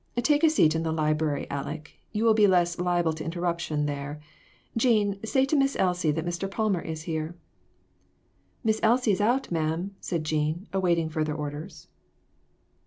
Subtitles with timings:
[0.17, 4.19] "Take a seat in the library, Aleck; you will be less liable to interruption there;
[4.75, 6.49] Jean, say to Miss Elsie that Mr.
[6.49, 7.35] Palmer is here.""
[8.63, 11.87] Miss Elsie is out, ma'am," said Jean, awaiting further orders.